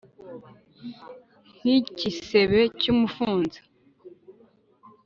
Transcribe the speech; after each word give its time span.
nkigisebe 1.59 2.59
cyumufunzo. 2.79 3.61